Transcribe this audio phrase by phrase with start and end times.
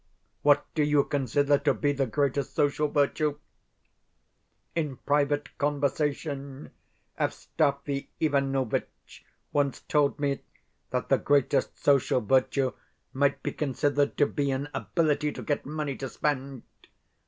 [0.41, 3.37] What do you consider to be the greatest social virtue?
[4.73, 6.71] In private conversation
[7.19, 10.41] Evstafi Ivanovitch once told me
[10.89, 12.73] that the greatest social virtue
[13.13, 16.63] might be considered to be an ability to get money to spend.